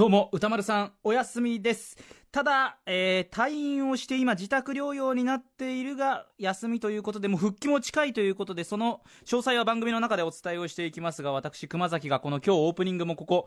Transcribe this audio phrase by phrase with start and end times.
[0.00, 1.98] どうも、歌丸さん、お休みです。
[2.32, 13.46] ただ、えー、退院をして今、自宅療養になっているが、休みということで、もう復帰も近いということで、その詳細は番組の中でお伝えをしていきますが、私、熊崎がこの今日オープニングもここ、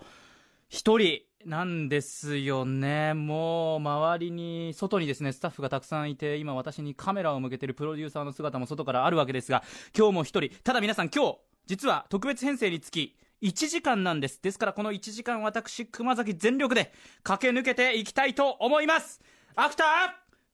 [0.69, 3.15] 一人なんですよね。
[3.15, 9.63] もう、周りに、外にですね、スタッフがたくさんいて、今私にカメラを向けてるプロデューサーの姿も外からあるわけですが、
[9.97, 14.41] 今日も一人、ただ皆さん今日、実は特別編成につき、1時間なんです。
[14.41, 16.93] ですからこの1時間私、熊崎全力で
[17.23, 19.21] 駆け抜けていきたいと思います。
[19.55, 19.87] アフター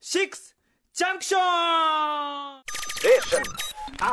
[0.00, 0.56] シックス
[0.92, 2.62] ジャンクションア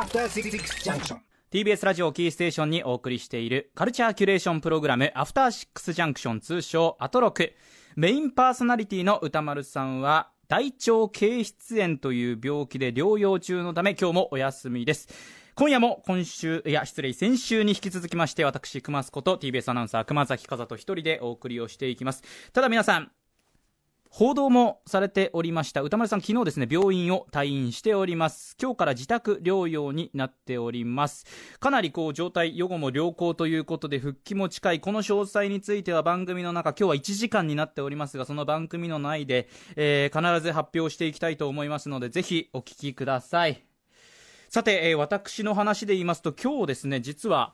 [0.04, 7.54] フターシックスジャンクション TBS ラジオキーステーションにお送りしているカルチャーキュレーションプログラムアフターシックスジャンクション通称アトロク
[7.96, 15.08] メインパーソナリティの歌丸さんは大腸経湿炎という病気で療養中のため今日もお休みです
[15.58, 22.22] 今夜も今週、いや、失礼、先週に引き続きまして、私、熊須こと TBS アナウンサー、熊崎和人一人でお送りをしていきます。
[22.52, 23.10] ただ皆さん、
[24.08, 31.26] 報道もされておりました歌丸さん、昨日ですね病院を退院しております、今日から自宅療養になっております、
[31.58, 43.67] かなりこう状態、予後も良好ということで、復帰も近い、この詳細については番組の中、今日は1時間になっておりますが、その番組の内で、えー、必ず発表していきたいと思いますので、ぜひお聞きください。
[44.50, 47.52] さて、えー、私の話で言いますと、今日ですね、実は、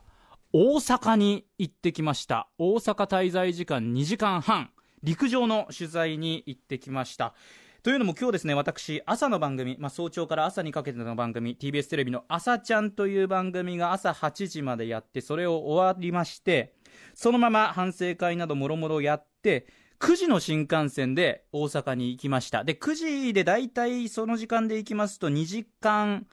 [0.53, 2.49] 大阪に行ってきました。
[2.57, 4.71] 大阪滞在時間2時間半、
[5.03, 7.35] 陸上の取材に行ってきました。
[7.83, 16.75] というのも今日ですね、私、朝の番組、まあ、早朝から朝にかけての番組、TBS テレビの朝ちゃんという番組が朝8時までやって、それを終わりまして、
[17.17, 19.67] そのまま反省会などもろもろやって、
[19.99, 22.63] 9時の新幹線で大阪に行きました。
[22.63, 26.29] で、9時で大体その時間で行きますと2時間、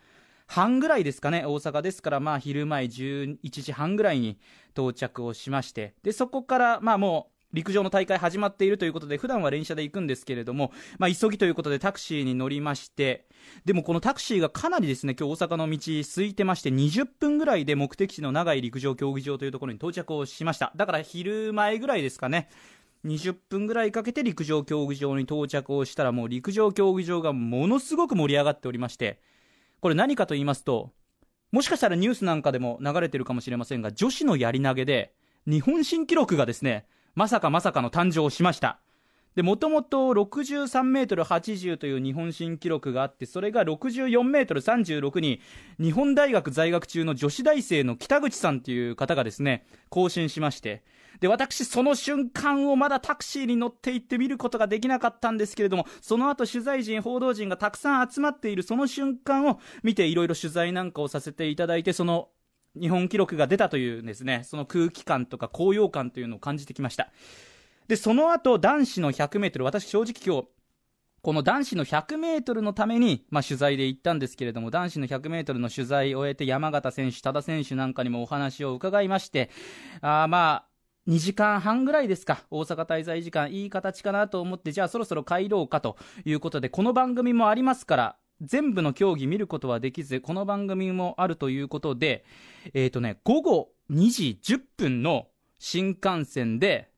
[0.52, 4.38] 半ぐらいですかね、大阪ですから、まあ昼前11時半ぐらいに
[4.74, 13.30] 到着をしまして、で、そこから、まあもう、陸上の大会始まっているということで、普段は連車で行くんですけれども、まあ、急ぎということでタクシーに乗りまして、
[13.64, 20.74] でもこのタクシーがかなりですね、今日大阪の道空いてまして、20分ぐらいで目的地の長い陸上競技場というところに到着をしました。
[20.76, 22.50] だから昼前ぐらいですかね。
[23.06, 29.20] 20分ぐらいかけて陸上競技場に到着をしたらもう陸上競技場がものすごく盛り上がっておりまして
[29.82, 30.92] これ何かと言いますと、
[31.52, 35.14] もしかしたらニュースなんかでも流れてるかもしれませんが、女子のやり投げで、
[35.48, 38.80] 日本新記録がですね、まさかまさかの誕生しました。
[39.36, 45.42] で、もともと63メートル80という日本新記録があって、それが64メートル36に、
[45.80, 50.84] 日本大学在学中の女子大生の北口さんという方がですね、更新しまして、
[51.22, 62.30] で、私、その瞬間をまだタクシーに乗って行って見ることができなかったんですけれども、その後取材陣、報道陣がたくさん集まっているその瞬間を見ていろいろ取材なんかをさせていただいて、その
[62.80, 67.12] 日本記録が出たというですね、その空気感とか高揚感というのを感じてきました。
[67.88, 70.48] で、その後、男子の100メートル、私正直今日、
[71.22, 79.52] この男子の100メートルのために、まあ、取材で行ったんですけれども、男子の100メートルの取材を終えて、山形選手、多田選手なんかにもお話を伺いまして、
[80.02, 80.71] あまあ、
[81.08, 92.26] 2時間半ぐらいですか、大阪滞在時間、いい形かなと思って、じゃあそろそろ帰ろうかということで、この番組もありますから、全部の競技見ることはできず、この番組もあるということで、
[92.74, 95.28] え、ー、とね、午後2時10分の
[95.60, 96.92] 新幹線で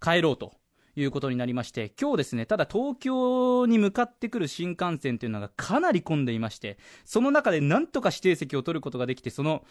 [0.00, 0.54] 帰ろうと
[0.94, 9.64] いうことになりまして、今日ですね、ただ東京に向かってくる新幹線というのがかなり混んでいまして、その中でなんとか指定席を取ることができて、その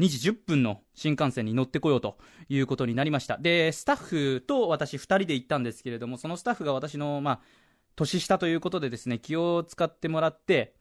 [0.00, 2.18] 2時10分の新幹線に乗ってこようと
[2.48, 3.38] いうことになりました。
[3.38, 7.40] で、スタッフと私2人で行ったんですけれども、そのスタッフが私の、まあ、
[7.96, 10.74] 年下ということでですね、気を使ってもらって、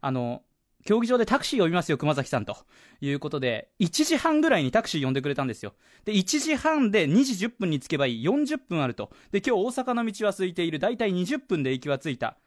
[0.00, 0.42] あの、
[0.84, 2.56] 競技場でタクシー呼びますよ、熊崎さんと
[3.00, 5.74] いうことで、1時半ぐらいにタクシー呼んでくれたんですよ。
[6.04, 9.10] で、1時半で2時10分に着けばいい40分あると。
[9.30, 10.78] で、今日大阪の道は空いている。
[10.78, 12.38] だいたい20分で行きは着いた。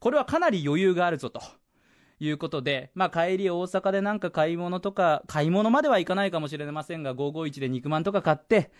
[0.00, 1.40] これはかなり余裕があるぞと。
[2.20, 8.70] いうことで、まあ、帰り大阪でなんか買い物とか、買い物まではいかないかもしれませんが、551で肉まんとか買って、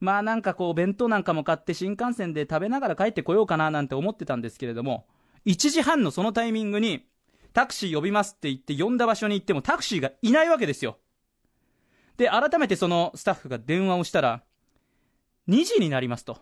[0.00, 5.06] まあなんかこう弁当なんかも買って新幹線で食べながら帰ってこようかななんて思ってたんですけれども、
[5.44, 7.06] 1時半のそのタイミングに、
[7.52, 10.98] タクシー呼びますって言って呼んだ場所に行ってもタクシーがいないわけですよ。
[12.16, 14.42] で、改めてそのスタッフが電話をしたら、
[15.48, 16.38] 2時になりますと。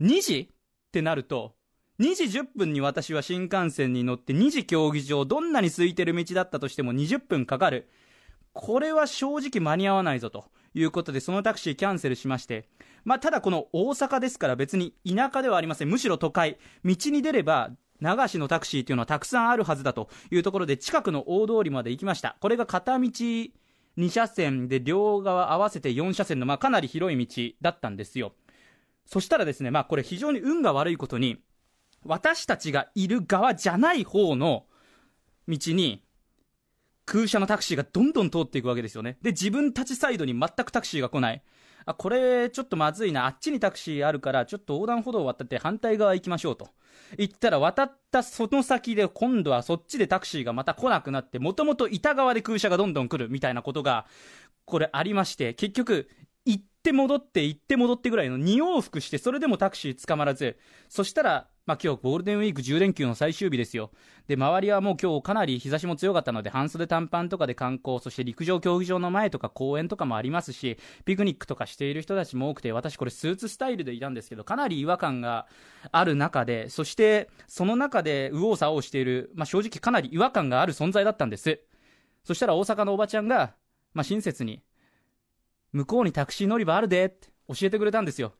[0.00, 1.54] 2時ってなると、
[2.00, 7.88] 2時10分に私は新幹線に乗って2時競技場、どんなに空いてる道だったとしても20分かかる。
[8.52, 12.68] これは正直間に合わないぞということで、そのタクシーキャンセルしまして、
[13.04, 15.88] まあ、ただこの大阪ですから別に田舎ではありません。
[15.88, 16.58] むしろ都会。
[16.84, 17.70] 道に出れば、
[18.00, 22.36] 流しのタクシーっていうのはたくさんあるはずだというところで、近くの大通りまで行きました。
[22.40, 23.50] これが片道2
[24.08, 28.34] 車線で両側合わせて4車線の、まあ、かなり広い道だったんですよ。
[29.04, 31.38] そしたらですね、まあこれ非常に運が悪いことに、
[32.04, 34.66] 私たちがいる側じゃない方の
[35.46, 36.02] 道に、
[37.06, 39.18] 空車のタクシーがどんどん通っていくわけですよね。
[39.22, 41.42] で、自分たちサイドに全くタクシーが来ない。
[41.86, 43.24] あ、これちょっとまずいな。
[43.24, 46.68] あっちにタクシーあるから、ちょっと横断歩道を渡って反対側行きましょうと。
[47.16, 54.04] 言ったら渡ったその先で今度はそっちでタクシーがまた来なくなって、もともと板側で空車がどんどん来るみたいなことが、
[54.66, 56.10] これありまして、結局、
[56.88, 60.56] って戻って行って戻ってぐらいの2往復して、それでもタクシー捕まらず、
[60.88, 63.90] そしたら、まあ今日ゴールデンウィーク10連休の最終日ですよ。
[64.26, 75.46] で、周りはもう今日かなり日差しも強かったので、半袖短パンとかで観光、そして陸上競技場の前とか公園とかもありますし、ピクニックとかしている人たちも多くて、私これスーツスタイルでいたんですけど、かなり違和感が
[75.92, 81.60] ある中で、そしてその中で右往左往している、まあ正直かなり違和感がある存在だったんです。
[82.24, 83.54] そしたら大阪のおばちゃんが、
[83.92, 84.62] まあ親切に、
[85.72, 88.34] 向こうにタクシー乗り場あるでって教えてくれたんですよ。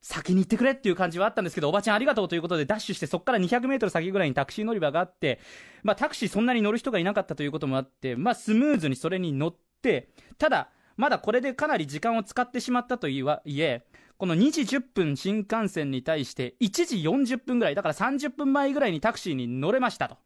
[0.00, 5.40] 先に行ってくれっていう感じはあったんですけど、おばちゃんありがとうということでダッシュして、そこから200メートル先ぐらいにタクシー乗り場があって、
[5.82, 13.24] まあタクシーそんなに乗る人がいなかったということもあって、まあスムーズにそれに乗って、ただ、まだこれでかなり時間を使ってしまったとい
[13.60, 13.84] え、
[14.18, 16.96] この2時10分新幹線に対して1時
[17.34, 20.16] 40分ぐらい、だから30分前ぐらいにタクシーに乗れましたと。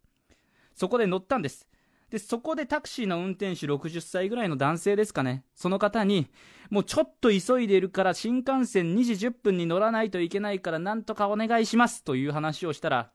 [0.74, 1.68] そこで乗ったんです。
[2.12, 5.46] で、そこでタクシーの運転手60歳ぐらいの男性ですかね。
[5.54, 6.28] その方に、
[6.68, 13.12] もうちょっと急いでいるから新幹線2時10分に乗らないといけないからなんとかお願いしますという話をしたら、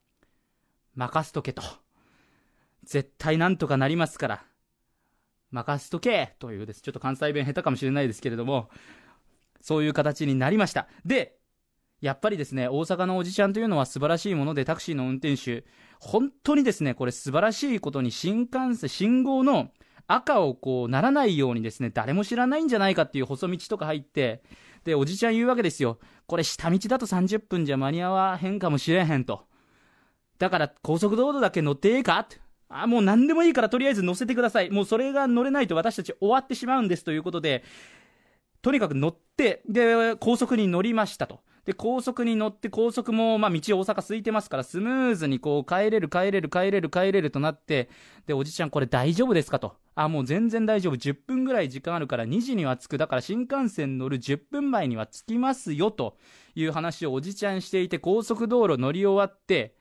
[0.95, 1.61] 任せとけと。
[2.85, 4.45] 絶対なんとかなりますから。
[5.51, 6.81] 任せとけというです。
[6.81, 8.71] ちょっと関西弁下手かもしれないですけれども、
[9.61, 10.88] そういう形になりました。
[11.05, 11.37] で、
[12.01, 15.65] やっぱりですね、大阪のおじちゃんというのは素晴らしいもので、タクシーの運転手、
[15.99, 19.71] 本当にですね、これ素晴らしいことに新幹線、信号の
[20.05, 24.44] 赤をこうならないようにですね、誰も知らないんじゃないかっていう細道とか入って、
[24.83, 25.99] で、おじちゃん言うわけですよ。
[26.27, 29.47] これ下道だと30分じゃ間に合わへんかもしれへんと。
[30.39, 32.38] だから高速道路だけ乗ってええかって。
[32.69, 34.69] あ、もう何でもいいからとりあえず乗せてください。
[34.69, 37.63] もうそれが乗れないと私たち終わってしまうんですということで、
[38.61, 41.41] とにかく乗って、で、高速に乗りましたと。
[41.67, 47.89] で、高速に乗って、高速も、まあ、道大阪空いてますから、スムーズにこう、帰れる、帰れる、帰れる、帰れるとなって、
[48.25, 49.59] で、おじちゃんこれ大丈夫ですか？
[49.59, 49.75] と。
[49.93, 50.93] あ、もう全然大丈夫。
[50.95, 52.97] 10分ぐらい時間あるから2時には着く。
[52.97, 56.15] だから新幹線乗る10分前には着きますよ、と
[56.55, 59.75] いう話をおじちゃんしていて、高速道路乗り終わって、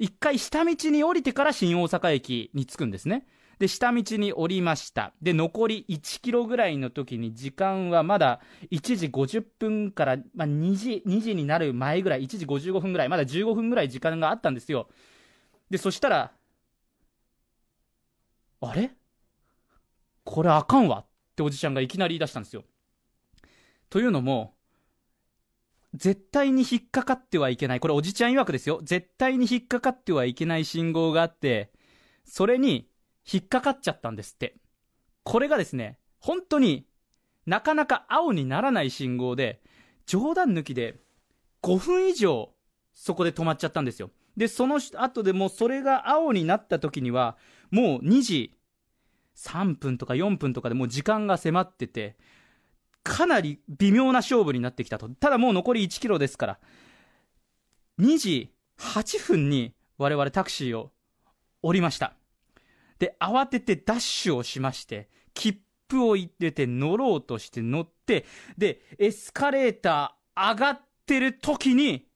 [0.00, 3.28] 一回下道に降りてから新大阪駅に着くんですね。
[3.58, 5.12] で、下道に降りました。
[5.20, 8.40] で、残り1キロぐらいの時に時間はまだ
[8.70, 14.88] 1時50分から、まあ、2時、2時になる前ぐらい、1時55分ぐらい、まだ15分ぐらい時間があったんですよ。
[15.70, 16.32] で、そしたら、
[18.60, 18.90] あれ？
[20.24, 20.98] これあかんわ？
[20.98, 21.06] っ
[21.36, 22.64] ておじちゃんがいきなり言い出したんですよ。
[23.88, 24.54] というのも、
[25.94, 27.80] 絶対に引っかかってはいけない。
[27.80, 28.80] これおじちゃん曰くですよ。
[28.82, 31.72] 絶対に引っかかってはいけない信号があって、
[32.24, 32.87] それに
[33.30, 34.56] 引っかかっちゃったんですって。
[35.22, 36.86] これがですね、本当に
[37.46, 39.60] なかなか青にならない信号で、
[40.06, 41.00] 冗談抜きで
[41.62, 42.50] 5分以上
[42.92, 44.10] そこで止まっちゃったんですよ。
[44.36, 47.36] で、その後でもうそれが青になった時には、
[47.70, 48.58] もう2時
[49.36, 52.16] 3分とか4分とかでもう時間が迫ってて、
[53.02, 55.08] かなり微妙な勝負になってきたと。
[55.08, 56.58] ただもう残り1キロですから、
[58.00, 60.92] 2時8分に我々タクシーを
[61.62, 62.14] 降りました。
[62.98, 68.26] で、慌ててダッシュをしまして、切符を入れて乗ろうとして乗って、
[68.56, 72.06] で、エスカレーター上がってる時に、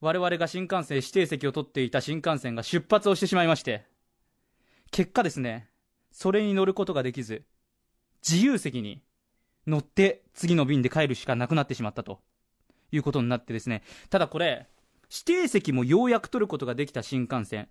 [0.00, 3.86] 我々が新幹線指定席を取っていた新幹線が出発をしてしまいまして、
[4.90, 5.68] 結果ですね、
[6.10, 7.44] それに乗ることができず、
[8.28, 9.02] 自由席に
[9.66, 12.20] 乗って次の便で帰るしかなくなってしまったと。
[12.92, 14.68] いうことになってですね、ただこれ、
[15.10, 17.68] 指定席もようやく取ることができた新幹線、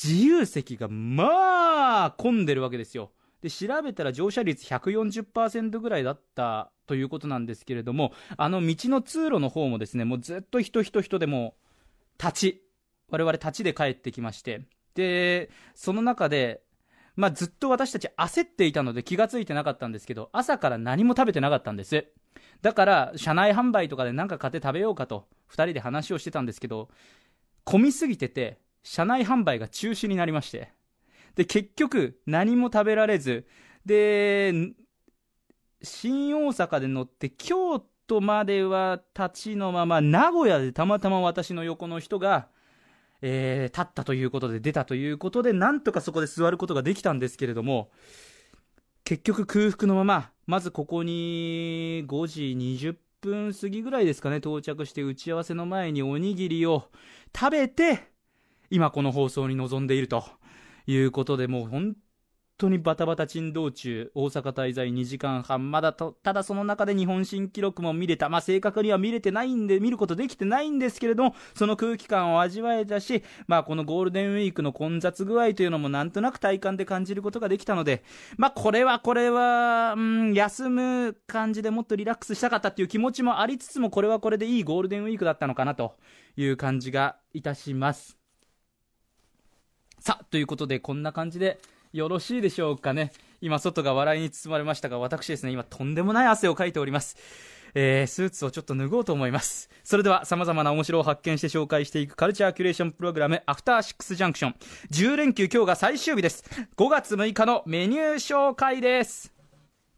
[0.00, 3.12] 自由席がまあ混んでるわけですよ。
[3.42, 11.56] で、調べたら乗車率140%ぐらいだったということなんですけれども、あの道の通路の方もですね、もうずっと人人人でも
[12.18, 12.62] 立ち、
[13.08, 14.62] 我々立ちで帰ってきまして、
[14.94, 16.62] で、その中で、
[17.16, 22.06] まあ、ずっと私たち焦っていたので気がついてなかったんですけど、朝から何も食べてなかったんです。
[22.62, 26.88] だから、車内販売とかで何か買って食べようかと、二人で話をしてたんですけど、
[27.64, 30.72] 混みすぎてて、車内販売が中止になりまして、
[31.34, 33.46] で、結局、何も食べられず、
[33.86, 34.52] で、
[35.82, 42.48] 新大阪で乗って、京都までは立ちのまま、名古屋でたまたま私の横の人が、
[43.22, 47.90] えー、立ったということで、出たということで、なんとかそこで座ることができたんですけれども、
[49.04, 56.90] 結局空腹のまま、まずここに5時20分過ぎぐらいですかね、到着して打ち合わせの前におにぎりを
[57.34, 58.11] 食べて、
[58.72, 60.24] 今この放送に臨んでいると
[60.86, 61.94] いうことで、もう本
[62.56, 68.30] 当にバタバタ珍道中、大阪滞在2時間半、まだと、ただその中で日本新記録も見れた。
[68.30, 78.02] まあ、正確には見れてないんで、見ることできてないんですけれども、その空気感を味わえたし、まあ、このゴールデンウィークの混雑具合というのもなんとなく体感で感じることができたので、
[78.38, 85.96] まあ、これはこれは、うん、休む感じでもっとリラックスしたかったっていう気持ちもありつつも、これはこれでいいゴールデンウィークだったのかなと
[86.36, 88.21] いう感じがいたします。
[90.02, 91.60] さあ、ということで、こんな感じで、
[91.92, 93.12] よろしいでしょうかね。
[93.40, 97.16] 今、外が笑いに包まれましたが、私ですね、今、とんでもない汗をかいております。
[97.76, 99.70] えー、スーツをちょっと脱ごうと思います。
[99.84, 104.56] それでは、様々な面白を発見して紹介していくカルチャーキュレーションプログラム、アフターシックスジャンクション。
[104.90, 106.42] 10連休今日が最終日です。
[106.76, 109.41] 5月6日のメニュー紹介です。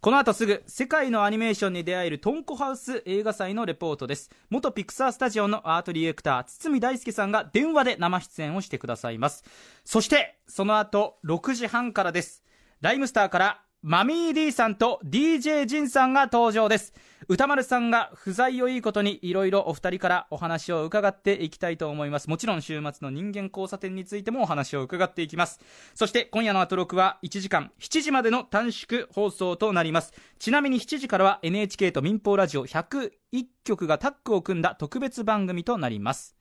[0.05, 4.31] この後すぐ世界のアニメーションに出会えるトンコハウス映画祭のレポートです。
[4.51, 9.45] 元ピクサースタジオのアートディレクター堤大輔さんが電話で生出演をしてくださいます。
[9.83, 12.45] そしてその後6時半からです。
[12.83, 16.93] ライムスターからマミー D さんと DJ ジンさんが登場です。
[17.29, 22.29] 歌丸さんが不在をいいことにいろいろお二人からお話を伺っていきたいと思います。
[22.29, 25.61] もちろん週末の人間交差点についてもお話を伺っていきます。
[25.95, 30.13] そして今夜のアトロクは1時間7時までの短縮放送となります。
[30.39, 33.11] ちなみに7時からは NHK と民放ラジオ101
[33.65, 36.37] 局がタッグを組んだ特別番組となります。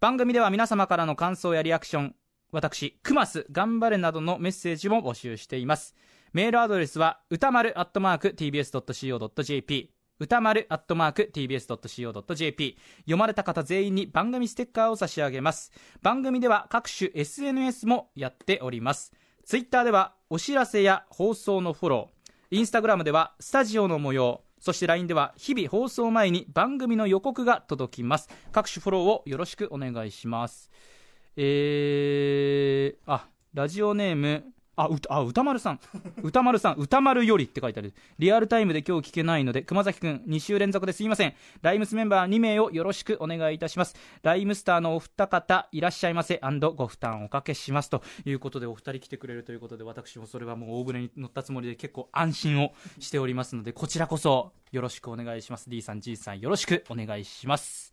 [0.00, 2.14] 番組では皆様からの感想やリアクション
[2.54, 5.96] 私、クマス頑張れなどのメッセージも募集しています。
[6.32, 15.72] メールアドレスは、歌丸アットマーク tbs.co.jp 歌丸アットマーク tbs.co.jp 読まれた方全員に番組ステッカーを差し上げます。
[16.02, 19.12] 番組では各種 SNS もやっております。
[19.44, 22.56] ツイッターではお知らせや放送のフォロー。
[22.56, 24.42] インスタグラムではスタジオの模様。
[24.60, 28.28] そして LINE では日々放送前に番組の予告が届きます。
[28.52, 30.70] 各種フォローをよろしくお願いします。
[31.36, 34.44] えー、あラジオネーム
[34.76, 35.80] あ、うあ歌丸さん。
[36.22, 37.94] 歌丸さん、歌丸よりって書いてある。
[38.18, 41.34] リアルタイムで今日聞けないので、熊崎くん、2週連続ですいません。
[41.62, 43.94] ライムスメンバー2名をよろしくお願いいたします。
[44.22, 46.40] ライムスターのお二方、いらっしゃいませ、
[46.76, 47.90] ご負担おかけします。
[47.90, 55.70] ということで、お二人来てくれるということで、私もそれはもう大船に乗ったつもりで結構安心をしておりますので、こちらこそよろしくお願いします。
[55.70, 57.92] D さん、G さん、よろしくお願いします。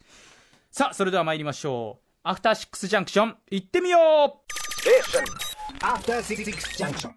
[0.72, 2.12] さあ、それでは参りましょう。
[2.24, 5.51] アフターシックスジャンクション、行ってみよう
[5.82, 7.14] After Six Junction.